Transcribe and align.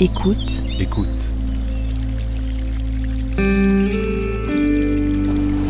Écoute. 0.00 0.62
Écoute. 0.78 1.06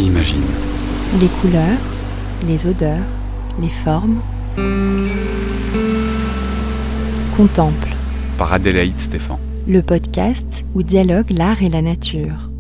Imagine. 0.00 0.43
Les 1.20 1.29
couleurs, 1.40 1.79
les 2.46 2.66
odeurs, 2.66 3.04
les 3.61 3.68
formes. 3.68 4.20
Contemple. 7.36 7.89
Par 8.39 8.52
Adélaïde 8.52 8.98
Stéphan. 8.98 9.39
Le 9.68 9.82
podcast 9.82 10.64
où 10.75 10.82
dialogue 10.82 11.30
l'art 11.30 11.62
et 11.62 11.68
la 11.68 11.82
nature. 11.82 12.50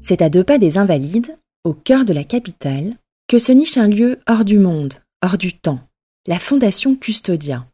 C'est 0.00 0.22
à 0.22 0.28
deux 0.28 0.44
pas 0.44 0.58
des 0.58 0.78
Invalides, 0.78 1.36
au 1.64 1.74
cœur 1.74 2.04
de 2.04 2.12
la 2.12 2.24
capitale, 2.24 2.96
que 3.28 3.38
se 3.38 3.52
niche 3.52 3.78
un 3.78 3.88
lieu 3.88 4.20
hors 4.28 4.44
du 4.44 4.58
monde, 4.58 4.94
hors 5.22 5.38
du 5.38 5.54
temps, 5.54 5.80
la 6.26 6.38
Fondation 6.38 6.96
Custodia. 6.96 7.66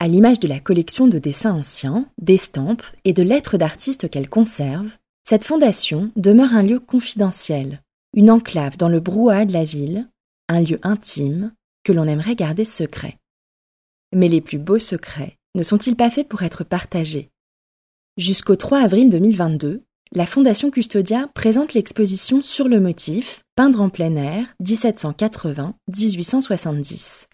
À 0.00 0.06
l'image 0.06 0.38
de 0.38 0.48
la 0.48 0.60
collection 0.60 1.06
de 1.06 1.18
dessins 1.18 1.54
anciens, 1.54 2.06
d'estampes 2.18 2.84
et 3.06 3.14
de 3.14 3.22
lettres 3.22 3.56
d'artistes 3.56 4.10
qu'elle 4.10 4.28
conserve, 4.28 4.90
cette 5.26 5.44
fondation 5.44 6.10
demeure 6.14 6.52
un 6.52 6.62
lieu 6.62 6.78
confidentiel, 6.78 7.80
une 8.12 8.30
enclave 8.30 8.76
dans 8.76 8.90
le 8.90 9.00
brouhaha 9.00 9.46
de 9.46 9.54
la 9.54 9.64
ville, 9.64 10.10
un 10.48 10.60
lieu 10.60 10.78
intime 10.82 11.54
que 11.82 11.92
l'on 11.92 12.04
aimerait 12.04 12.34
garder 12.34 12.66
secret. 12.66 13.16
Mais 14.14 14.28
les 14.28 14.42
plus 14.42 14.58
beaux 14.58 14.78
secrets 14.78 15.38
ne 15.54 15.62
sont-ils 15.62 15.96
pas 15.96 16.10
faits 16.10 16.28
pour 16.28 16.42
être 16.42 16.64
partagés? 16.64 17.30
Jusqu'au 18.18 18.56
3 18.56 18.80
avril 18.80 19.08
2022, 19.08 19.84
la 20.12 20.26
Fondation 20.26 20.70
Custodia 20.70 21.30
présente 21.34 21.72
l'exposition 21.72 22.42
Sur 22.42 22.68
le 22.68 22.78
motif, 22.78 23.42
peindre 23.56 23.80
en 23.80 23.88
plein 23.88 24.16
air, 24.16 24.54
1780-1870. 24.62 27.29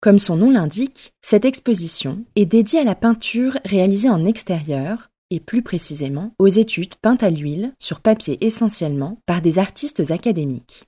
Comme 0.00 0.18
son 0.18 0.36
nom 0.36 0.50
l'indique, 0.50 1.12
cette 1.20 1.44
exposition 1.44 2.24
est 2.34 2.46
dédiée 2.46 2.80
à 2.80 2.84
la 2.84 2.94
peinture 2.94 3.58
réalisée 3.66 4.08
en 4.08 4.24
extérieur, 4.24 5.10
et 5.28 5.40
plus 5.40 5.60
précisément 5.62 6.32
aux 6.38 6.48
études 6.48 6.94
peintes 6.94 7.22
à 7.22 7.28
l'huile, 7.28 7.74
sur 7.78 8.00
papier 8.00 8.42
essentiellement, 8.44 9.18
par 9.26 9.42
des 9.42 9.58
artistes 9.58 10.10
académiques. 10.10 10.86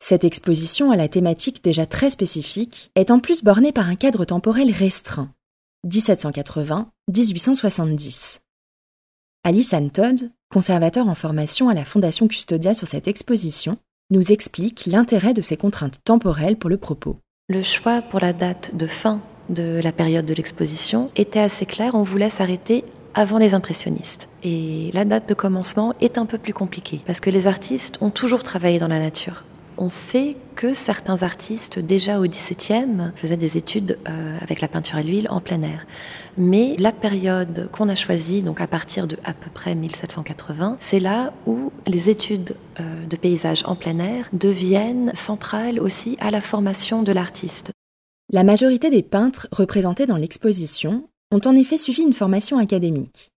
Cette 0.00 0.24
exposition 0.24 0.90
à 0.90 0.96
la 0.96 1.08
thématique 1.08 1.62
déjà 1.62 1.86
très 1.86 2.10
spécifique 2.10 2.90
est 2.96 3.12
en 3.12 3.20
plus 3.20 3.44
bornée 3.44 3.70
par 3.70 3.86
un 3.86 3.94
cadre 3.94 4.24
temporel 4.24 4.72
restreint, 4.72 5.32
1780-1870. 5.86 8.40
Alice 9.44 9.72
Anne 9.72 9.92
Todd, 9.92 10.32
conservateur 10.50 11.06
en 11.06 11.14
formation 11.14 11.68
à 11.68 11.74
la 11.74 11.84
Fondation 11.84 12.26
Custodia 12.26 12.74
sur 12.74 12.88
cette 12.88 13.06
exposition, 13.06 13.78
nous 14.10 14.32
explique 14.32 14.86
l'intérêt 14.86 15.34
de 15.34 15.40
ces 15.40 15.56
contraintes 15.56 16.00
temporelles 16.04 16.58
pour 16.58 16.68
le 16.68 16.78
propos. 16.78 17.20
Le 17.52 17.62
choix 17.62 18.00
pour 18.00 18.18
la 18.18 18.32
date 18.32 18.74
de 18.74 18.86
fin 18.86 19.20
de 19.50 19.78
la 19.84 19.92
période 19.92 20.24
de 20.24 20.32
l'exposition 20.32 21.10
était 21.16 21.38
assez 21.38 21.66
clair, 21.66 21.94
on 21.94 22.02
voulait 22.02 22.30
s'arrêter 22.30 22.82
avant 23.12 23.36
les 23.36 23.52
impressionnistes. 23.52 24.30
Et 24.42 24.88
la 24.94 25.04
date 25.04 25.28
de 25.28 25.34
commencement 25.34 25.92
est 26.00 26.16
un 26.16 26.24
peu 26.24 26.38
plus 26.38 26.54
compliquée, 26.54 27.02
parce 27.06 27.20
que 27.20 27.28
les 27.28 27.46
artistes 27.46 27.98
ont 28.00 28.08
toujours 28.08 28.42
travaillé 28.42 28.78
dans 28.78 28.88
la 28.88 28.98
nature. 28.98 29.44
On 29.76 29.90
sait 29.90 30.36
que 30.54 30.74
certains 30.74 31.22
artistes, 31.22 31.78
déjà 31.78 32.20
au 32.20 32.24
XVIIe, 32.24 33.12
faisaient 33.14 33.36
des 33.36 33.56
études 33.56 33.98
euh, 34.08 34.36
avec 34.40 34.60
la 34.60 34.68
peinture 34.68 34.98
à 34.98 35.02
l'huile 35.02 35.26
en 35.30 35.40
plein 35.40 35.62
air. 35.62 35.86
Mais 36.36 36.76
la 36.78 36.92
période 36.92 37.68
qu'on 37.72 37.88
a 37.88 37.94
choisie, 37.94 38.42
donc 38.42 38.60
à 38.60 38.66
partir 38.66 39.06
de 39.06 39.16
à 39.24 39.32
peu 39.32 39.50
près 39.50 39.74
1780, 39.74 40.76
c'est 40.80 41.00
là 41.00 41.32
où 41.46 41.72
les 41.86 42.10
études 42.10 42.54
euh, 42.80 43.06
de 43.06 43.16
paysage 43.16 43.62
en 43.66 43.74
plein 43.74 43.98
air 43.98 44.28
deviennent 44.32 45.10
centrales 45.14 45.80
aussi 45.80 46.16
à 46.20 46.30
la 46.30 46.40
formation 46.40 47.02
de 47.02 47.12
l'artiste. 47.12 47.72
La 48.30 48.44
majorité 48.44 48.90
des 48.90 49.02
peintres 49.02 49.48
représentés 49.52 50.06
dans 50.06 50.16
l'exposition 50.16 51.08
ont 51.32 51.40
en 51.44 51.56
effet 51.56 51.78
suivi 51.78 52.02
une 52.02 52.12
formation 52.12 52.58
académique. 52.58 53.31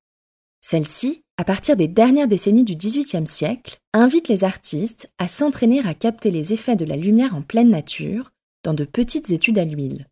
Celle-ci 0.68 1.22
à 1.38 1.44
partir 1.44 1.76
des 1.76 1.88
dernières 1.88 2.28
décennies 2.28 2.64
du 2.64 2.76
XVIIIe 2.76 3.28
siècle, 3.28 3.78
invite 3.94 4.30
les 4.30 4.44
artistes 4.44 5.12
à 5.20 5.28
s'entraîner 5.28 5.86
à 5.86 5.94
capter 5.94 6.32
les 6.32 6.54
effets 6.54 6.76
de 6.76 6.86
la 6.86 6.96
lumière 6.96 7.36
en 7.36 7.44
pleine 7.44 7.70
nature 7.70 8.32
dans 8.64 8.74
de 8.74 8.86
petites 8.86 9.30
études 9.30 9.60
à 9.60 9.66
l'huile. 9.66 10.08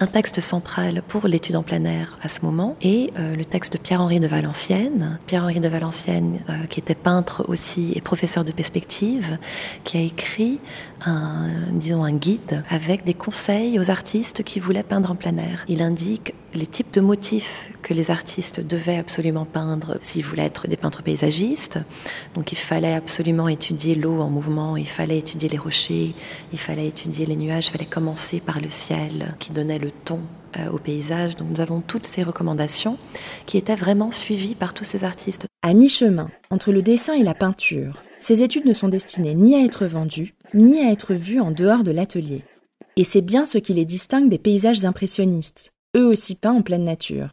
Un 0.00 0.06
texte 0.06 0.40
central 0.40 1.02
pour 1.08 1.26
l'étude 1.26 1.56
en 1.56 1.64
plein 1.64 1.84
air 1.84 2.16
à 2.22 2.28
ce 2.28 2.42
moment 2.42 2.76
est 2.80 3.12
euh, 3.18 3.34
le 3.34 3.44
texte 3.44 3.72
de 3.72 3.78
Pierre-Henri 3.78 4.20
de 4.20 4.28
Valenciennes. 4.28 5.18
Pierre-Henri 5.26 5.58
de 5.58 5.68
Valenciennes, 5.68 6.38
euh, 6.48 6.66
qui 6.66 6.78
était 6.78 6.94
peintre 6.94 7.44
aussi 7.48 7.92
et 7.96 8.00
professeur 8.00 8.44
de 8.44 8.52
perspective, 8.52 9.38
qui 9.82 9.98
a 9.98 10.00
écrit 10.00 10.60
un, 11.06 11.48
disons, 11.72 12.04
un 12.04 12.12
guide 12.12 12.62
avec 12.70 13.04
des 13.04 13.14
conseils 13.14 13.78
aux 13.78 13.90
artistes 13.90 14.42
qui 14.42 14.60
voulaient 14.60 14.82
peindre 14.82 15.10
en 15.10 15.14
plein 15.14 15.36
air. 15.36 15.64
Il 15.68 15.82
indique 15.82 16.34
les 16.54 16.66
types 16.66 16.92
de 16.92 17.00
motifs 17.00 17.70
que 17.82 17.94
les 17.94 18.10
artistes 18.10 18.60
devaient 18.60 18.96
absolument 18.96 19.44
peindre 19.44 19.98
s'ils 20.00 20.24
voulaient 20.24 20.46
être 20.46 20.66
des 20.66 20.76
peintres 20.76 21.02
paysagistes. 21.02 21.78
Donc 22.34 22.52
il 22.52 22.58
fallait 22.58 22.94
absolument 22.94 23.48
étudier 23.48 23.94
l'eau 23.94 24.20
en 24.20 24.30
mouvement, 24.30 24.76
il 24.76 24.88
fallait 24.88 25.18
étudier 25.18 25.48
les 25.48 25.58
rochers, 25.58 26.14
il 26.52 26.58
fallait 26.58 26.88
étudier 26.88 27.26
les 27.26 27.36
nuages, 27.36 27.68
il 27.68 27.72
fallait 27.72 27.84
commencer 27.84 28.40
par 28.40 28.60
le 28.60 28.70
ciel 28.70 29.34
qui 29.38 29.52
donnait 29.52 29.78
le 29.78 29.90
ton 29.90 30.20
euh, 30.58 30.70
au 30.70 30.78
paysage. 30.78 31.36
Donc 31.36 31.48
nous 31.50 31.60
avons 31.60 31.80
toutes 31.80 32.06
ces 32.06 32.22
recommandations 32.22 32.98
qui 33.46 33.58
étaient 33.58 33.76
vraiment 33.76 34.10
suivies 34.12 34.54
par 34.54 34.74
tous 34.74 34.84
ces 34.84 35.04
artistes. 35.04 35.46
À 35.62 35.74
mi-chemin 35.74 36.28
entre 36.50 36.72
le 36.72 36.82
dessin 36.82 37.14
et 37.14 37.22
la 37.22 37.34
peinture, 37.34 38.00
ces 38.28 38.42
études 38.42 38.66
ne 38.66 38.74
sont 38.74 38.88
destinées 38.88 39.34
ni 39.34 39.54
à 39.54 39.64
être 39.64 39.86
vendues, 39.86 40.34
ni 40.52 40.80
à 40.80 40.92
être 40.92 41.14
vues 41.14 41.40
en 41.40 41.50
dehors 41.50 41.82
de 41.82 41.90
l'atelier. 41.90 42.44
Et 42.96 43.04
c'est 43.04 43.22
bien 43.22 43.46
ce 43.46 43.56
qui 43.56 43.72
les 43.72 43.86
distingue 43.86 44.28
des 44.28 44.36
paysages 44.36 44.84
impressionnistes, 44.84 45.72
eux 45.96 46.04
aussi 46.04 46.34
peints 46.34 46.52
en 46.52 46.60
pleine 46.60 46.84
nature. 46.84 47.30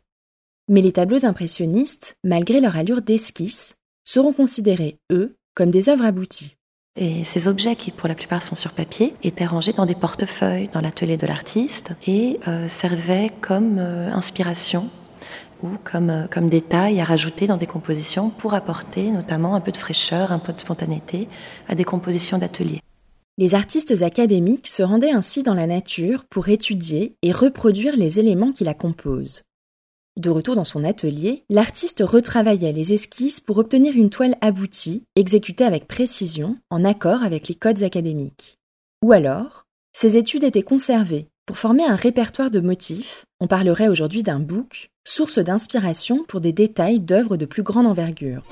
Mais 0.70 0.80
les 0.80 0.94
tableaux 0.94 1.26
impressionnistes, 1.26 2.16
malgré 2.24 2.62
leur 2.62 2.78
allure 2.78 3.02
d'esquisse, 3.02 3.76
seront 4.06 4.32
considérés, 4.32 4.98
eux, 5.12 5.36
comme 5.54 5.70
des 5.70 5.90
œuvres 5.90 6.06
abouties. 6.06 6.56
Et 6.96 7.26
ces 7.26 7.50
objets, 7.50 7.76
qui 7.76 7.92
pour 7.92 8.08
la 8.08 8.16
plupart 8.16 8.42
sont 8.42 8.56
sur 8.56 8.72
papier, 8.72 9.16
étaient 9.22 9.46
rangés 9.46 9.74
dans 9.74 9.86
des 9.86 9.96
portefeuilles 9.96 10.70
dans 10.72 10.80
l'atelier 10.80 11.18
de 11.18 11.28
l'artiste 11.28 11.92
et 12.08 12.40
euh, 12.48 12.70
servaient 12.70 13.34
comme 13.42 13.80
euh, 13.80 14.10
inspiration 14.14 14.90
comme, 15.84 16.10
euh, 16.10 16.28
comme 16.28 16.50
détail 16.50 17.00
à 17.00 17.04
rajouter 17.04 17.48
dans 17.48 17.58
des 17.58 17.68
compositions 17.68 18.30
pour 18.30 18.54
apporter 18.54 19.12
notamment 19.12 19.56
un 19.56 19.62
peu 19.62 19.72
de 19.72 19.78
fraîcheur, 19.78 20.32
un 20.32 20.40
peu 20.40 20.54
de 20.54 20.60
spontanéité 20.60 21.28
à 21.68 21.76
des 21.76 21.84
compositions 21.84 22.38
d'atelier. 22.38 22.82
Les 23.38 23.54
artistes 23.54 24.02
académiques 24.02 24.68
se 24.68 24.82
rendaient 24.82 25.12
ainsi 25.12 25.44
dans 25.44 25.54
la 25.54 25.68
nature 25.68 26.24
pour 26.26 26.48
étudier 26.48 27.16
et 27.22 27.32
reproduire 27.32 27.98
les 27.98 28.20
éléments 28.20 28.54
qui 28.54 28.64
la 28.64 28.74
composent. 28.74 29.44
De 30.18 30.30
retour 30.30 30.56
dans 30.56 30.64
son 30.64 30.86
atelier, 30.86 31.44
l'artiste 31.50 32.02
retravaillait 32.06 32.72
les 32.72 32.94
esquisses 32.94 33.42
pour 33.42 33.58
obtenir 33.58 33.98
une 33.98 34.10
toile 34.10 34.38
aboutie, 34.40 35.04
exécutée 35.18 35.66
avec 35.66 35.88
précision, 35.88 36.58
en 36.70 36.86
accord 36.86 37.24
avec 37.24 37.50
les 37.50 37.56
codes 37.56 37.84
académiques. 37.84 38.58
Ou 39.04 39.12
alors, 39.12 39.66
ces 39.92 40.16
études 40.16 40.46
étaient 40.46 40.64
conservées 40.64 41.28
pour 41.46 41.60
former 41.60 41.86
un 41.86 41.96
répertoire 41.96 42.50
de 42.50 42.60
motifs, 42.60 43.26
on 43.40 43.48
parlerait 43.48 43.88
aujourd'hui 43.88 44.24
d'un 44.24 44.40
book, 44.40 44.90
source 45.08 45.38
d'inspiration 45.38 46.26
pour 46.28 46.42
des 46.42 46.52
détails 46.52 47.00
d'œuvres 47.00 47.38
de 47.38 47.46
plus 47.46 47.62
grande 47.62 47.86
envergure. 47.86 48.44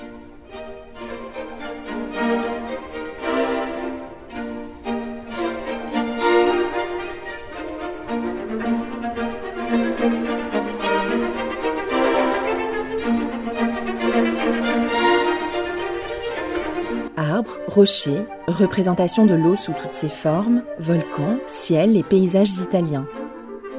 Arbres, 17.18 17.58
rochers, 17.68 18.26
représentation 18.48 19.26
de 19.26 19.34
l'eau 19.34 19.56
sous 19.56 19.74
toutes 19.74 19.94
ses 19.94 20.10
formes, 20.10 20.62
volcans, 20.78 21.40
ciel 21.48 21.98
et 21.98 22.04
paysages 22.04 22.60
italiens. 22.60 23.08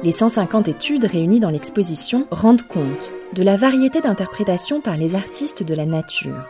Les 0.05 0.11
150 0.11 0.67
études 0.67 1.05
réunies 1.05 1.39
dans 1.39 1.49
l'exposition 1.49 2.27
rendent 2.29 2.67
compte 2.67 3.11
de 3.33 3.41
la 3.41 3.57
variété 3.57 4.01
d'interprétations 4.01 4.79
par 4.79 4.97
les 4.97 5.15
artistes 5.15 5.63
de 5.63 5.73
la 5.73 5.87
nature. 5.87 6.45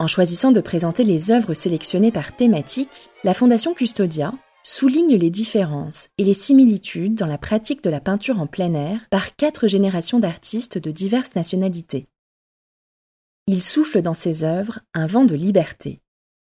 En 0.00 0.08
choisissant 0.08 0.50
de 0.50 0.60
présenter 0.60 1.04
les 1.04 1.30
œuvres 1.30 1.54
sélectionnées 1.54 2.10
par 2.10 2.34
thématique, 2.34 3.08
la 3.22 3.32
Fondation 3.32 3.74
Custodia 3.74 4.32
souligne 4.64 5.14
les 5.14 5.30
différences 5.30 6.08
et 6.18 6.24
les 6.24 6.34
similitudes 6.34 7.14
dans 7.14 7.28
la 7.28 7.38
pratique 7.38 7.84
de 7.84 7.90
la 7.90 8.00
peinture 8.00 8.40
en 8.40 8.48
plein 8.48 8.74
air 8.74 9.06
par 9.08 9.36
quatre 9.36 9.68
générations 9.68 10.18
d'artistes 10.18 10.76
de 10.76 10.90
diverses 10.90 11.36
nationalités. 11.36 12.08
Il 13.46 13.62
souffle 13.62 14.02
dans 14.02 14.14
ses 14.14 14.42
œuvres 14.42 14.80
un 14.94 15.06
vent 15.06 15.24
de 15.24 15.36
liberté. 15.36 16.00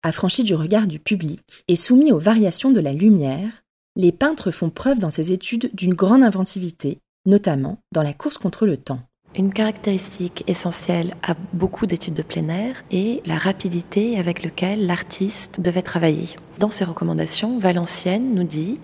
Affranchi 0.04 0.44
du 0.44 0.54
regard 0.54 0.86
du 0.86 1.00
public 1.00 1.64
et 1.66 1.74
soumis 1.74 2.12
aux 2.12 2.20
variations 2.20 2.70
de 2.70 2.78
la 2.78 2.92
lumière, 2.92 3.64
les 3.98 4.12
peintres 4.12 4.52
font 4.52 4.70
preuve 4.70 5.00
dans 5.00 5.10
ces 5.10 5.32
études 5.32 5.70
d'une 5.74 5.92
grande 5.92 6.22
inventivité, 6.22 7.00
notamment 7.26 7.78
dans 7.92 8.02
la 8.02 8.14
course 8.14 8.38
contre 8.38 8.64
le 8.64 8.76
temps. 8.76 9.00
Une 9.36 9.52
caractéristique 9.52 10.42
essentielle 10.46 11.14
à 11.22 11.34
beaucoup 11.52 11.86
d'études 11.86 12.14
de 12.14 12.22
plein 12.22 12.48
air 12.48 12.82
est 12.90 13.26
la 13.26 13.36
rapidité 13.36 14.18
avec 14.18 14.42
laquelle 14.42 14.86
l'artiste 14.86 15.60
devait 15.60 15.82
travailler. 15.82 16.28
Dans 16.58 16.70
ses 16.70 16.84
recommandations, 16.84 17.58
Valenciennes 17.58 18.34
nous 18.34 18.44
dit 18.44 18.78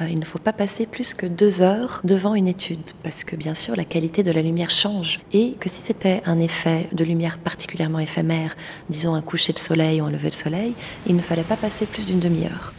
euh, 0.00 0.08
il 0.08 0.18
ne 0.18 0.24
faut 0.24 0.38
pas 0.38 0.52
passer 0.52 0.86
plus 0.86 1.12
que 1.12 1.26
deux 1.26 1.60
heures 1.60 2.00
devant 2.04 2.34
une 2.34 2.46
étude, 2.46 2.92
parce 3.02 3.24
que 3.24 3.36
bien 3.36 3.54
sûr 3.54 3.74
la 3.74 3.84
qualité 3.84 4.22
de 4.22 4.30
la 4.30 4.42
lumière 4.42 4.70
change, 4.70 5.20
et 5.32 5.54
que 5.58 5.68
si 5.68 5.80
c'était 5.80 6.22
un 6.24 6.38
effet 6.38 6.88
de 6.92 7.04
lumière 7.04 7.38
particulièrement 7.38 7.98
éphémère, 7.98 8.54
disons 8.90 9.14
un 9.14 9.22
coucher 9.22 9.54
de 9.54 9.58
soleil 9.58 10.00
ou 10.00 10.04
un 10.04 10.10
lever 10.10 10.30
de 10.30 10.34
soleil, 10.34 10.74
il 11.06 11.16
ne 11.16 11.22
fallait 11.22 11.42
pas 11.42 11.56
passer 11.56 11.86
plus 11.86 12.06
d'une 12.06 12.20
demi-heure. 12.20 12.74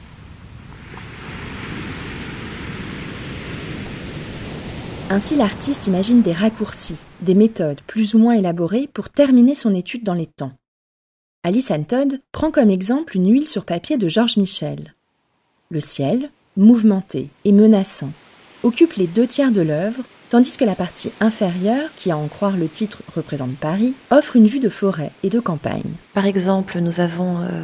Ainsi, 5.11 5.35
l'artiste 5.35 5.87
imagine 5.87 6.21
des 6.21 6.31
raccourcis, 6.31 6.95
des 7.19 7.33
méthodes 7.33 7.81
plus 7.85 8.13
ou 8.13 8.17
moins 8.17 8.33
élaborées 8.33 8.87
pour 8.93 9.09
terminer 9.09 9.55
son 9.55 9.75
étude 9.75 10.05
dans 10.05 10.13
les 10.13 10.25
temps. 10.25 10.53
Alice 11.43 11.69
Todd 11.89 12.21
prend 12.31 12.49
comme 12.49 12.69
exemple 12.69 13.17
une 13.17 13.29
huile 13.29 13.45
sur 13.45 13.65
papier 13.65 13.97
de 13.97 14.07
Georges 14.07 14.37
Michel. 14.37 14.95
Le 15.69 15.81
ciel, 15.81 16.29
mouvementé 16.55 17.27
et 17.43 17.51
menaçant, 17.51 18.13
occupe 18.63 18.93
les 18.93 19.05
deux 19.05 19.27
tiers 19.27 19.51
de 19.51 19.59
l'œuvre, 19.59 20.01
tandis 20.31 20.55
que 20.55 20.63
la 20.63 20.75
partie 20.75 21.11
inférieure, 21.19 21.89
qui 21.97 22.09
à 22.09 22.17
en 22.17 22.27
croire 22.27 22.55
le 22.55 22.69
titre 22.69 23.03
représente 23.13 23.57
Paris, 23.57 23.93
offre 24.11 24.37
une 24.37 24.47
vue 24.47 24.61
de 24.61 24.69
forêt 24.69 25.11
et 25.23 25.29
de 25.29 25.41
campagne. 25.41 25.91
Par 26.13 26.25
exemple, 26.25 26.79
nous 26.79 27.01
avons 27.01 27.41
euh, 27.41 27.63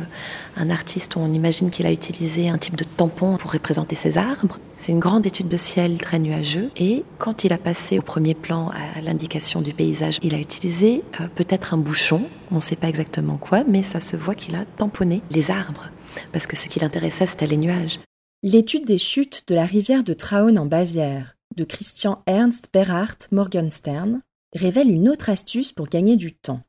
un 0.57 0.69
artiste 0.69 1.15
où 1.15 1.19
on 1.19 1.31
imagine 1.31 1.71
qu'il 1.71 1.85
a 1.85 1.93
utilisé 1.93 2.49
un 2.49 2.57
type 2.57 2.75
de 2.75 2.83
tampon 2.83 3.37
pour 3.37 3.53
représenter 3.53 3.95
ses 3.95 4.17
arbres. 4.17 4.59
C'est 4.77 4.91
une 4.91 4.99
grande 4.99 5.25
étude 5.25 5.47
de 5.47 5.55
ciel 5.55 5.97
très 5.97 6.19
nuageux 6.19 6.69
et 6.75 7.05
quand 7.19 7.45
il 7.45 7.53
a 7.53 7.57
passé 7.57 7.99
au 7.99 8.01
premier 8.01 8.33
plan 8.33 8.69
à 8.69 9.01
l'indication 9.01 9.61
du 9.61 9.71
paysage, 9.71 10.19
il 10.21 10.35
a 10.35 10.39
utilisé 10.39 11.05
euh, 11.21 11.27
peut-être 11.33 11.73
un 11.73 11.77
bouchon, 11.77 12.23
on 12.51 12.55
ne 12.55 12.61
sait 12.61 12.75
pas 12.75 12.89
exactement 12.89 13.37
quoi, 13.37 13.63
mais 13.65 13.83
ça 13.83 14.01
se 14.01 14.17
voit 14.17 14.35
qu'il 14.35 14.55
a 14.55 14.65
tamponné 14.77 15.21
les 15.31 15.51
arbres 15.51 15.87
parce 16.33 16.47
que 16.47 16.57
ce 16.57 16.67
qui 16.67 16.81
l'intéressait 16.81 17.27
c'était 17.27 17.47
les 17.47 17.57
nuages. 17.57 17.99
L'étude 18.43 18.85
des 18.85 18.97
chutes 18.97 19.45
de 19.47 19.55
la 19.55 19.65
rivière 19.65 20.03
de 20.03 20.13
Traun 20.13 20.57
en 20.57 20.65
Bavière 20.65 21.36
de 21.55 21.63
Christian 21.63 22.21
Ernst 22.25 22.69
Berhard 22.73 23.17
Morgenstern 23.31 24.21
révèle 24.53 24.89
une 24.89 25.09
autre 25.09 25.29
astuce 25.29 25.71
pour 25.71 25.87
gagner 25.87 26.17
du 26.17 26.33
temps. 26.33 26.61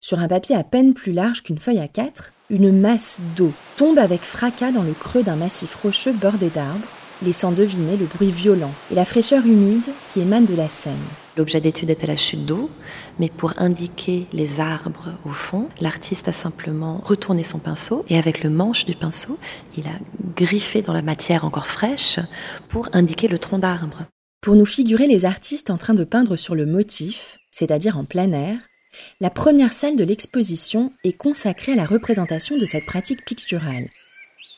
Sur 0.00 0.20
un 0.20 0.28
papier 0.28 0.56
à 0.56 0.64
peine 0.64 0.94
plus 0.94 1.12
large 1.12 1.42
qu'une 1.42 1.58
feuille 1.58 1.80
à 1.80 1.88
quatre, 1.88 2.32
une 2.50 2.78
masse 2.78 3.18
d'eau 3.36 3.52
tombe 3.76 3.98
avec 3.98 4.20
fracas 4.20 4.72
dans 4.72 4.82
le 4.82 4.92
creux 4.92 5.22
d'un 5.22 5.36
massif 5.36 5.74
rocheux 5.82 6.12
bordé 6.12 6.50
d'arbres, 6.50 6.86
laissant 7.22 7.52
deviner 7.52 7.96
le 7.96 8.06
bruit 8.06 8.30
violent 8.30 8.72
et 8.90 8.94
la 8.94 9.04
fraîcheur 9.04 9.44
humide 9.44 9.82
qui 10.12 10.20
émane 10.20 10.46
de 10.46 10.54
la 10.54 10.68
Seine. 10.68 10.94
L'objet 11.38 11.60
d'étude 11.60 11.90
était 11.90 12.08
la 12.08 12.16
chute 12.16 12.44
d'eau, 12.46 12.68
mais 13.20 13.28
pour 13.28 13.52
indiquer 13.58 14.26
les 14.32 14.58
arbres 14.58 15.10
au 15.24 15.30
fond, 15.30 15.68
l'artiste 15.80 16.26
a 16.26 16.32
simplement 16.32 17.00
retourné 17.04 17.44
son 17.44 17.60
pinceau 17.60 18.04
et 18.08 18.18
avec 18.18 18.42
le 18.42 18.50
manche 18.50 18.86
du 18.86 18.96
pinceau, 18.96 19.38
il 19.76 19.86
a 19.86 19.92
griffé 20.34 20.82
dans 20.82 20.92
la 20.92 21.00
matière 21.00 21.44
encore 21.44 21.68
fraîche 21.68 22.18
pour 22.68 22.88
indiquer 22.92 23.28
le 23.28 23.38
tronc 23.38 23.60
d'arbre. 23.60 23.98
Pour 24.40 24.56
nous 24.56 24.66
figurer 24.66 25.06
les 25.06 25.24
artistes 25.24 25.70
en 25.70 25.78
train 25.78 25.94
de 25.94 26.02
peindre 26.02 26.36
sur 26.36 26.56
le 26.56 26.66
motif, 26.66 27.38
c'est-à-dire 27.52 27.96
en 27.96 28.04
plein 28.04 28.32
air, 28.32 28.58
la 29.20 29.30
première 29.30 29.72
salle 29.72 29.96
de 29.96 30.02
l'exposition 30.02 30.92
est 31.04 31.12
consacrée 31.12 31.74
à 31.74 31.76
la 31.76 31.86
représentation 31.86 32.58
de 32.58 32.66
cette 32.66 32.84
pratique 32.84 33.24
picturale. 33.24 33.86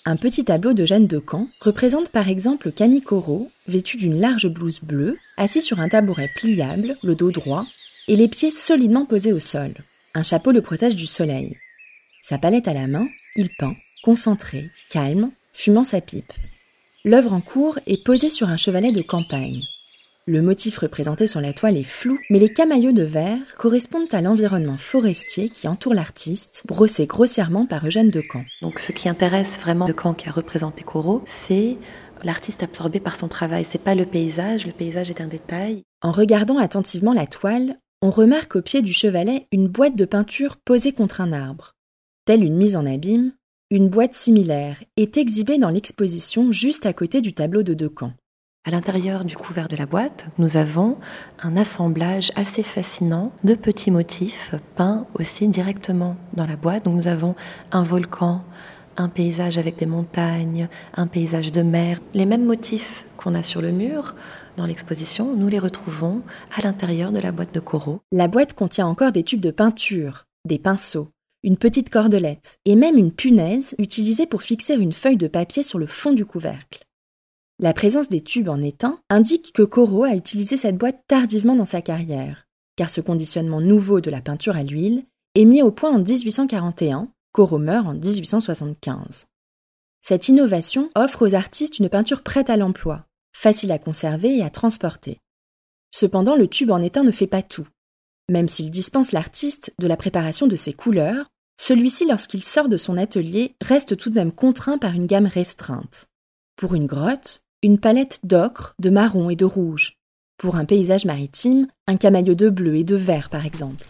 Un 0.06 0.16
petit 0.16 0.44
tableau 0.44 0.72
de 0.72 0.86
Jeanne 0.86 1.06
de 1.06 1.18
Camp 1.18 1.48
représente 1.60 2.08
par 2.08 2.28
exemple 2.28 2.72
Camille 2.72 3.02
Corot, 3.02 3.50
vêtue 3.68 3.98
d'une 3.98 4.18
large 4.18 4.48
blouse 4.48 4.80
bleue, 4.80 5.18
assis 5.36 5.60
sur 5.60 5.78
un 5.78 5.88
tabouret 5.88 6.30
pliable, 6.36 6.96
le 7.02 7.14
dos 7.14 7.30
droit, 7.30 7.66
et 8.08 8.16
les 8.16 8.28
pieds 8.28 8.50
solidement 8.50 9.04
posés 9.04 9.32
au 9.32 9.40
sol. 9.40 9.74
Un 10.14 10.22
chapeau 10.22 10.52
le 10.52 10.62
protège 10.62 10.96
du 10.96 11.06
soleil. 11.06 11.58
Sa 12.22 12.38
palette 12.38 12.66
à 12.66 12.72
la 12.72 12.86
main, 12.86 13.06
il 13.36 13.50
peint, 13.58 13.76
concentré, 14.02 14.70
calme, 14.90 15.32
fumant 15.52 15.84
sa 15.84 16.00
pipe. 16.00 16.32
L'œuvre 17.04 17.34
en 17.34 17.40
cours 17.40 17.78
est 17.86 18.04
posée 18.04 18.30
sur 18.30 18.48
un 18.48 18.56
chevalet 18.56 18.92
de 18.92 19.02
campagne. 19.02 19.62
Le 20.30 20.42
motif 20.42 20.78
représenté 20.78 21.26
sur 21.26 21.40
la 21.40 21.52
toile 21.52 21.76
est 21.76 21.82
flou, 21.82 22.16
mais 22.30 22.38
les 22.38 22.52
camailleux 22.52 22.92
de 22.92 23.02
verre 23.02 23.40
correspondent 23.58 24.14
à 24.14 24.20
l'environnement 24.20 24.76
forestier 24.76 25.48
qui 25.48 25.66
entoure 25.66 25.92
l'artiste, 25.92 26.62
brossé 26.68 27.06
grossièrement 27.06 27.66
par 27.66 27.84
Eugène 27.84 28.10
Decamp. 28.10 28.44
Donc 28.62 28.78
ce 28.78 28.92
qui 28.92 29.08
intéresse 29.08 29.58
vraiment 29.58 29.86
Decamp 29.86 30.14
qui 30.14 30.28
a 30.28 30.32
représenté 30.32 30.84
Corot, 30.84 31.24
c'est 31.26 31.78
l'artiste 32.22 32.62
absorbé 32.62 33.00
par 33.00 33.16
son 33.16 33.26
travail. 33.26 33.64
C'est 33.64 33.82
pas 33.82 33.96
le 33.96 34.06
paysage, 34.06 34.68
le 34.68 34.72
paysage 34.72 35.10
est 35.10 35.20
un 35.20 35.26
détail. 35.26 35.82
En 36.00 36.12
regardant 36.12 36.58
attentivement 36.58 37.12
la 37.12 37.26
toile, 37.26 37.80
on 38.00 38.10
remarque 38.10 38.54
au 38.54 38.62
pied 38.62 38.82
du 38.82 38.92
chevalet 38.92 39.48
une 39.50 39.66
boîte 39.66 39.96
de 39.96 40.04
peinture 40.04 40.58
posée 40.64 40.92
contre 40.92 41.20
un 41.20 41.32
arbre. 41.32 41.74
Telle 42.24 42.44
une 42.44 42.56
mise 42.56 42.76
en 42.76 42.86
abîme, 42.86 43.32
une 43.72 43.88
boîte 43.88 44.14
similaire 44.14 44.80
est 44.96 45.16
exhibée 45.16 45.58
dans 45.58 45.70
l'exposition 45.70 46.52
juste 46.52 46.86
à 46.86 46.92
côté 46.92 47.20
du 47.20 47.34
tableau 47.34 47.64
de 47.64 47.74
Decamp. 47.74 48.12
À 48.66 48.70
l'intérieur 48.70 49.24
du 49.24 49.38
couvert 49.38 49.68
de 49.68 49.76
la 49.76 49.86
boîte, 49.86 50.26
nous 50.36 50.58
avons 50.58 50.98
un 51.42 51.56
assemblage 51.56 52.30
assez 52.36 52.62
fascinant 52.62 53.32
de 53.42 53.54
petits 53.54 53.90
motifs 53.90 54.54
peints 54.76 55.06
aussi 55.14 55.48
directement 55.48 56.16
dans 56.34 56.46
la 56.46 56.56
boîte. 56.56 56.84
Donc 56.84 56.94
nous 56.94 57.08
avons 57.08 57.34
un 57.72 57.82
volcan, 57.84 58.44
un 58.98 59.08
paysage 59.08 59.56
avec 59.56 59.78
des 59.78 59.86
montagnes, 59.86 60.68
un 60.92 61.06
paysage 61.06 61.52
de 61.52 61.62
mer. 61.62 62.00
Les 62.12 62.26
mêmes 62.26 62.44
motifs 62.44 63.06
qu'on 63.16 63.34
a 63.34 63.42
sur 63.42 63.62
le 63.62 63.70
mur 63.70 64.14
dans 64.58 64.66
l'exposition, 64.66 65.34
nous 65.34 65.48
les 65.48 65.58
retrouvons 65.58 66.20
à 66.54 66.60
l'intérieur 66.60 67.12
de 67.12 67.20
la 67.20 67.32
boîte 67.32 67.54
de 67.54 67.60
coraux. 67.60 68.00
La 68.12 68.28
boîte 68.28 68.52
contient 68.52 68.86
encore 68.86 69.12
des 69.12 69.24
tubes 69.24 69.40
de 69.40 69.50
peinture, 69.50 70.26
des 70.44 70.58
pinceaux, 70.58 71.08
une 71.42 71.56
petite 71.56 71.88
cordelette 71.88 72.58
et 72.66 72.76
même 72.76 72.98
une 72.98 73.12
punaise 73.12 73.74
utilisée 73.78 74.26
pour 74.26 74.42
fixer 74.42 74.74
une 74.74 74.92
feuille 74.92 75.16
de 75.16 75.28
papier 75.28 75.62
sur 75.62 75.78
le 75.78 75.86
fond 75.86 76.12
du 76.12 76.26
couvercle. 76.26 76.84
La 77.62 77.74
présence 77.74 78.08
des 78.08 78.22
tubes 78.22 78.48
en 78.48 78.62
étain 78.62 79.00
indique 79.10 79.52
que 79.52 79.60
Corot 79.60 80.04
a 80.04 80.14
utilisé 80.14 80.56
cette 80.56 80.78
boîte 80.78 81.02
tardivement 81.06 81.54
dans 81.54 81.66
sa 81.66 81.82
carrière, 81.82 82.46
car 82.74 82.88
ce 82.88 83.02
conditionnement 83.02 83.60
nouveau 83.60 84.00
de 84.00 84.10
la 84.10 84.22
peinture 84.22 84.56
à 84.56 84.62
l'huile 84.62 85.04
est 85.34 85.44
mis 85.44 85.60
au 85.60 85.70
point 85.70 85.90
en 85.90 85.98
1841, 85.98 87.10
Corot 87.32 87.58
meurt 87.58 87.86
en 87.86 87.92
1875. 87.92 89.26
Cette 90.00 90.28
innovation 90.28 90.88
offre 90.94 91.28
aux 91.28 91.34
artistes 91.34 91.78
une 91.78 91.90
peinture 91.90 92.22
prête 92.22 92.48
à 92.48 92.56
l'emploi, 92.56 93.04
facile 93.36 93.72
à 93.72 93.78
conserver 93.78 94.38
et 94.38 94.42
à 94.42 94.48
transporter. 94.48 95.18
Cependant, 95.90 96.36
le 96.36 96.48
tube 96.48 96.70
en 96.70 96.80
étain 96.80 97.02
ne 97.02 97.12
fait 97.12 97.26
pas 97.26 97.42
tout. 97.42 97.68
Même 98.30 98.48
s'il 98.48 98.70
dispense 98.70 99.12
l'artiste 99.12 99.74
de 99.78 99.86
la 99.86 99.98
préparation 99.98 100.46
de 100.46 100.56
ses 100.56 100.72
couleurs, 100.72 101.26
celui-ci, 101.60 102.06
lorsqu'il 102.06 102.42
sort 102.42 102.70
de 102.70 102.78
son 102.78 102.96
atelier, 102.96 103.54
reste 103.60 103.98
tout 103.98 104.08
de 104.08 104.14
même 104.14 104.32
contraint 104.32 104.78
par 104.78 104.94
une 104.94 105.06
gamme 105.06 105.26
restreinte. 105.26 106.06
Pour 106.56 106.74
une 106.74 106.86
grotte, 106.86 107.42
une 107.62 107.78
palette 107.78 108.20
d'ocre, 108.24 108.74
de 108.78 108.88
marron 108.88 109.28
et 109.28 109.36
de 109.36 109.44
rouge. 109.44 109.98
Pour 110.38 110.56
un 110.56 110.64
paysage 110.64 111.04
maritime, 111.04 111.66
un 111.86 111.98
camailleux 111.98 112.34
de 112.34 112.48
bleu 112.48 112.76
et 112.76 112.84
de 112.84 112.96
vert 112.96 113.28
par 113.28 113.44
exemple. 113.44 113.84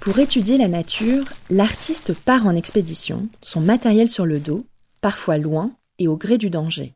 Pour 0.00 0.18
étudier 0.18 0.58
la 0.58 0.68
nature, 0.68 1.24
l'artiste 1.48 2.14
part 2.14 2.46
en 2.46 2.54
expédition, 2.54 3.28
son 3.42 3.60
matériel 3.60 4.10
sur 4.10 4.26
le 4.26 4.40
dos, 4.40 4.66
parfois 5.00 5.38
loin 5.38 5.72
et 5.98 6.08
au 6.08 6.16
gré 6.16 6.36
du 6.36 6.50
danger. 6.50 6.94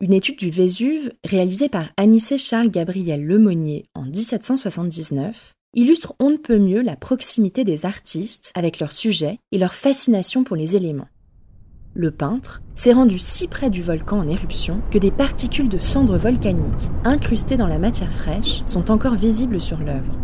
Une 0.00 0.12
étude 0.12 0.38
du 0.38 0.50
Vésuve, 0.50 1.12
réalisée 1.24 1.68
par 1.68 1.90
Anissé 1.96 2.36
Charles 2.36 2.70
Gabriel 2.70 3.24
Lemonnier 3.24 3.86
en 3.94 4.02
1779, 4.02 5.53
illustre 5.74 6.14
on 6.20 6.30
ne 6.30 6.36
peut 6.36 6.58
mieux 6.58 6.82
la 6.82 6.96
proximité 6.96 7.64
des 7.64 7.84
artistes 7.84 8.50
avec 8.54 8.78
leur 8.80 8.92
sujet 8.92 9.38
et 9.52 9.58
leur 9.58 9.74
fascination 9.74 10.44
pour 10.44 10.56
les 10.56 10.76
éléments. 10.76 11.08
Le 11.94 12.10
peintre 12.10 12.60
s'est 12.74 12.92
rendu 12.92 13.20
si 13.20 13.46
près 13.46 13.70
du 13.70 13.82
volcan 13.82 14.18
en 14.18 14.28
éruption 14.28 14.80
que 14.90 14.98
des 14.98 15.12
particules 15.12 15.68
de 15.68 15.78
cendres 15.78 16.18
volcaniques 16.18 16.88
incrustées 17.04 17.56
dans 17.56 17.68
la 17.68 17.78
matière 17.78 18.12
fraîche 18.12 18.62
sont 18.66 18.90
encore 18.90 19.14
visibles 19.14 19.60
sur 19.60 19.78
l'œuvre. 19.78 20.18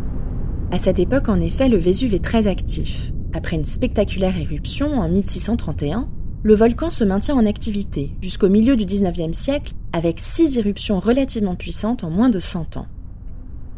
À 0.72 0.78
cette 0.78 0.98
époque, 0.98 1.28
en 1.28 1.40
effet, 1.40 1.68
le 1.68 1.78
Vésuve 1.78 2.14
est 2.14 2.24
très 2.24 2.48
actif. 2.48 3.12
Après 3.32 3.56
une 3.56 3.64
spectaculaire 3.64 4.36
éruption 4.36 4.98
en 4.98 5.08
1631, 5.08 6.08
le 6.42 6.54
volcan 6.54 6.90
se 6.90 7.04
maintient 7.04 7.36
en 7.36 7.46
activité 7.46 8.16
jusqu'au 8.20 8.48
milieu 8.48 8.76
du 8.76 8.84
XIXe 8.84 9.36
siècle 9.36 9.74
avec 9.92 10.20
six 10.20 10.58
éruptions 10.58 10.98
relativement 10.98 11.54
puissantes 11.54 12.02
en 12.02 12.10
moins 12.10 12.30
de 12.30 12.40
100 12.40 12.78
ans. 12.78 12.86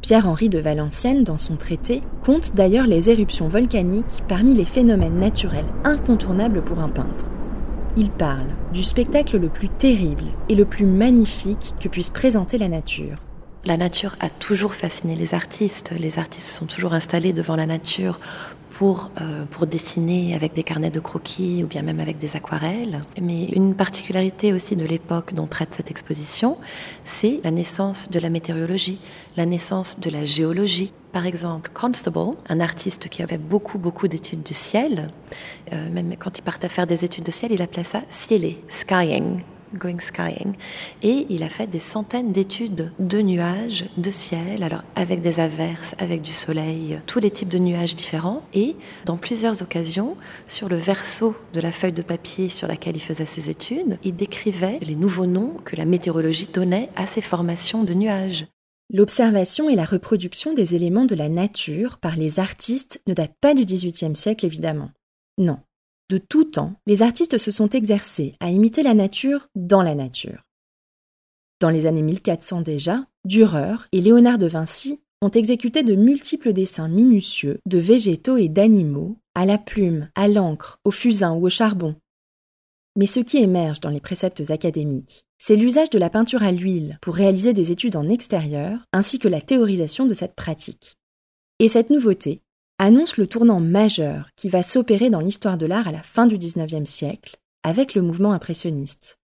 Pierre-Henri 0.03 0.49
de 0.49 0.59
Valenciennes, 0.59 1.23
dans 1.23 1.39
son 1.39 1.55
traité, 1.55 2.03
compte 2.25 2.57
d'ailleurs 2.57 2.89
les 2.89 3.09
éruptions 3.09 3.49
volcaniques 3.49 4.25
parmi 4.29 4.53
les 4.53 4.65
phénomènes 4.65 5.21
naturels 5.21 5.69
incontournables 5.85 6.61
pour 6.63 6.81
un 6.81 6.89
peintre. 6.89 7.31
Il 7.97 8.11
parle 8.11 8.49
du 8.73 8.83
spectacle 8.83 9.39
le 9.39 9.49
plus 9.49 9.69
terrible 9.69 10.25
et 10.49 10.57
le 10.57 10.65
plus 10.65 10.87
magnifique 10.87 11.75
que 11.79 11.89
puisse 11.89 12.11
présenter 12.11 12.59
la 12.59 12.67
nature. 12.67 13.19
La 13.65 13.77
nature 13.77 14.17
a 14.19 14.29
toujours 14.29 14.75
fasciné 14.75 15.15
les 15.15 15.35
artistes. 15.35 15.95
Les 15.97 16.19
artistes 16.19 16.49
sont 16.49 16.67
toujours 16.67 16.95
installés 16.95 17.33
devant 17.33 17.55
la 17.55 17.67
nature 17.67 18.19
pour, 18.83 19.13
euh, 19.21 19.45
pour 19.49 19.69
dessiner 19.69 20.35
avec 20.35 20.55
des 20.55 20.65
carnets 20.65 20.91
de 20.91 20.99
croquis 20.99 21.63
ou 21.63 21.69
bien 21.69 21.83
même 21.83 22.01
avec 22.01 22.19
des 22.19 22.35
aquarelles. 22.35 23.05
Mais 23.21 23.45
une 23.45 23.77
particularité 23.77 24.53
aussi 24.53 24.75
de 24.75 24.85
l'époque 24.85 25.35
dont 25.35 25.47
traite 25.47 25.73
cette 25.73 25.93
exposition, 25.93 26.59
c'est 27.05 27.41
la 27.45 27.53
naissance 27.53 28.11
de 28.11 28.19
la 28.19 28.29
météorologie, 28.29 28.99
la 29.37 29.47
naissance 29.47 30.01
de 30.01 30.11
la 30.11 30.25
géologie. 30.25 30.93
Par 31.13 31.27
exemple, 31.27 31.71
Constable, 31.73 32.37
un 32.49 32.59
artiste 32.59 33.09
qui 33.09 33.23
avait 33.23 33.39
beaucoup, 33.39 33.79
beaucoup 33.79 34.09
d'études 34.09 34.43
du 34.43 34.53
ciel, 34.53 35.13
euh, 35.73 35.89
même 35.93 36.17
quand 36.19 36.39
il 36.39 36.43
partait 36.43 36.69
faire 36.69 36.89
des 36.89 37.05
études 37.05 37.27
de 37.27 37.31
ciel, 37.31 37.53
il 37.53 37.63
appelait 37.63 37.85
ça 37.85 38.03
cieler, 38.09 38.65
skying, 38.69 39.45
going 39.75 40.01
skying. 40.01 40.55
Et 41.03 41.27
il 41.29 41.43
a 41.43 41.49
fait 41.49 41.67
des 41.67 41.79
centaines 41.79 42.33
d'études 42.33 42.93
de 42.99 43.21
nuages, 43.21 43.87
de 43.97 44.11
ciel, 44.11 44.63
alors 44.63 44.83
avec 44.95 45.21
des 45.21 45.41
averses, 45.41 45.95
avec 45.99 46.23
du 46.23 46.33
soleil, 46.33 47.01
tous 47.07 47.21
les 47.21 47.31
types 47.31 47.49
de 47.49 47.59
nuages 47.59 47.97
différents. 47.97 48.43
Et 48.55 48.77
dans 49.05 49.17
plusieurs 49.17 49.63
occasions, 49.63 50.17
sur 50.47 50.69
le 50.69 50.77
verso 50.77 51.37
de 51.53 51.61
la 51.61 51.73
feuille 51.73 51.93
de 51.93 52.03
papier 52.03 52.49
sur 52.49 52.69
laquelle 52.69 52.97
il 52.97 53.03
faisait 53.03 53.27
ses 53.27 53.51
études, 53.51 53.99
il 54.05 54.17
décrivait 54.17 54.79
les 54.83 54.97
nouveaux 54.97 55.27
noms 55.27 55.57
que 55.65 55.77
la 55.77 55.85
météorologie 55.85 56.49
donnait 56.53 56.91
à 56.97 57.07
ces 57.07 57.23
formations 57.23 57.85
de 57.85 57.95
nuages. 57.95 58.47
L'observation 58.93 59.71
et 59.71 59.75
la 59.75 59.87
reproduction 59.87 60.53
des 60.53 60.75
éléments 60.75 61.07
de 61.07 61.15
la 61.15 61.31
nature 61.31 61.99
par 61.99 62.17
les 62.17 62.39
artistes 62.39 63.01
ne 63.07 63.15
datent 63.15 63.39
pas 63.41 63.55
du 63.55 63.65
XVIIIe 63.65 64.17
siècle 64.17 64.45
évidemment. 64.45 64.91
Non, 65.39 65.59
de 66.09 66.19
tout 66.19 66.45
temps, 66.45 66.75
les 66.87 67.03
artistes 67.03 67.39
se 67.39 67.51
sont 67.51 67.69
exercés 67.71 68.35
à 68.41 68.51
imiter 68.51 68.83
la 68.83 68.95
nature 68.95 69.49
dans 69.55 69.83
la 69.83 69.95
nature. 69.95 70.43
Dans 71.61 71.71
les 71.71 71.87
années 71.87 72.03
1400 72.03 72.63
déjà, 72.63 73.07
Dürer 73.25 73.77
et 73.93 74.01
Léonard 74.01 74.39
de 74.39 74.47
Vinci 74.47 75.01
ont 75.21 75.31
exécuté 75.31 75.85
de 75.85 75.95
multiples 75.95 76.53
dessins 76.53 76.89
minutieux 76.89 77.61
de 77.67 77.79
végétaux 77.79 78.37
et 78.37 78.49
d'animaux, 78.49 79.17
à 79.35 79.47
la 79.47 79.57
plume, 79.59 80.11
à 80.17 80.27
l'encre, 80.27 80.81
au 80.85 80.91
fusain 80.91 81.33
ou 81.33 81.47
au 81.47 81.51
charbon. 81.51 81.95
Mais 82.97 83.07
ce 83.07 83.21
qui 83.21 83.39
émerge 83.39 83.81
dans 83.81 83.89
les 83.89 84.01
préceptes 84.01 84.51
académiques, 84.51 85.25
c'est 85.39 85.57
l'usage 85.57 85.91
de 85.91 85.99
la 85.99 86.11
peinture 86.11 86.43
à 86.43 86.53
l'huile 86.53 86.99
pour 87.01 87.15
réaliser 87.15 87.53
des 87.53 87.73
études 87.73 87.97
en 87.97 88.09
extérieur, 88.09 88.81
ainsi 88.93 89.19
que 89.19 89.29
la 89.29 89.41
théorisation 89.41 90.07
de 90.07 90.15
cette 90.15 90.35
pratique. 90.35 90.97
Et 91.59 91.69
cette 91.69 91.91
nouveauté 91.91 92.43
annonce 92.83 93.17
le 93.17 93.29
tournant 93.29 93.61
majeur 93.61 94.29
qui 94.35 94.49
va 94.49 94.65
s'opérer 94.65 95.09
dans 95.09 95.21
l'histoire 95.21 95.57
de 95.57 95.67
l'art 95.67 95.87
à 95.87 95.93
la 95.93 96.03
fin 96.03 96.27
du 96.27 96.37
XIXe 96.37 96.91
siècle, 96.91 97.37
avec 97.63 97.95
le 97.95 98.03
mouvement 98.03 98.33
impressionniste. 98.33 99.21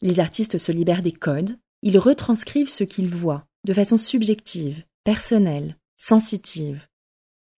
Les 0.00 0.18
artistes 0.18 0.56
se 0.56 0.72
libèrent 0.72 1.02
des 1.02 1.12
codes, 1.12 1.58
ils 1.82 1.98
retranscrivent 1.98 2.70
ce 2.70 2.84
qu'ils 2.84 3.10
voient, 3.10 3.44
de 3.66 3.74
façon 3.74 3.98
subjective, 3.98 4.82
personnelle, 5.04 5.76
sensitive. 5.98 6.80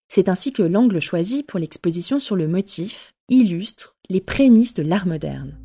C'est 0.08 0.28
ainsi 0.28 0.52
que 0.52 0.64
l'angle 0.64 0.98
choisi 0.98 1.44
pour 1.44 1.60
l'exposition 1.60 2.18
sur 2.18 2.34
le 2.34 2.48
motif 2.48 3.14
illustre 3.28 3.94
les 4.08 4.20
prémices 4.20 4.74
de 4.74 4.82
l'art 4.82 5.06
moderne. 5.06 5.56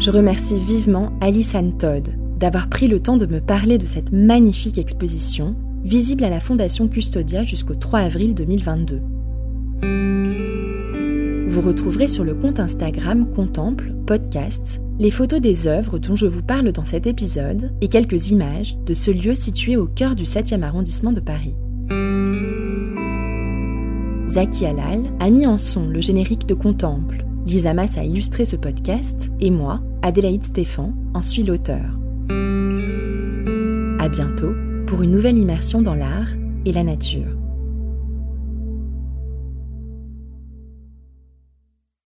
Je 0.00 0.10
remercie 0.10 0.58
vivement 0.58 1.12
Alice 1.20 1.54
Todd, 1.78 2.19
d'avoir 2.40 2.68
pris 2.68 2.88
le 2.88 3.00
temps 3.00 3.18
de 3.18 3.26
me 3.26 3.40
parler 3.40 3.76
de 3.76 3.84
cette 3.86 4.12
magnifique 4.12 4.78
exposition, 4.78 5.54
visible 5.84 6.24
à 6.24 6.30
la 6.30 6.40
Fondation 6.40 6.88
Custodia 6.88 7.44
jusqu'au 7.44 7.74
3 7.74 8.00
avril 8.00 8.34
2022. 8.34 9.02
Vous 11.48 11.60
retrouverez 11.60 12.08
sur 12.08 12.24
le 12.24 12.34
compte 12.34 12.58
Instagram 12.58 13.26
Contemple 13.34 13.92
Podcasts 14.06 14.80
les 14.98 15.10
photos 15.10 15.40
des 15.40 15.66
œuvres 15.66 15.98
dont 15.98 16.16
je 16.16 16.26
vous 16.26 16.42
parle 16.42 16.72
dans 16.72 16.84
cet 16.84 17.06
épisode 17.06 17.72
et 17.82 17.88
quelques 17.88 18.30
images 18.30 18.76
de 18.86 18.94
ce 18.94 19.10
lieu 19.10 19.34
situé 19.34 19.76
au 19.76 19.86
cœur 19.86 20.14
du 20.14 20.24
7e 20.24 20.62
arrondissement 20.62 21.12
de 21.12 21.20
Paris. 21.20 21.54
Zaki 24.28 24.64
Halal 24.64 25.12
a 25.18 25.28
mis 25.28 25.46
en 25.46 25.58
son 25.58 25.88
le 25.88 26.00
générique 26.00 26.46
de 26.46 26.54
Contemple. 26.54 27.24
Lisa 27.46 27.74
Mas 27.74 27.98
a 27.98 28.04
illustré 28.04 28.44
ce 28.44 28.56
podcast 28.56 29.30
et 29.40 29.50
moi, 29.50 29.80
Adélaïde 30.02 30.44
Stéphan, 30.44 30.94
en 31.14 31.22
suis 31.22 31.42
l'auteur. 31.42 31.99
Bientôt 34.10 34.54
pour 34.88 35.02
une 35.02 35.12
nouvelle 35.12 35.38
immersion 35.38 35.82
dans 35.82 35.94
l'art 35.94 36.28
et 36.66 36.72
la 36.72 36.82
nature. 36.82 37.39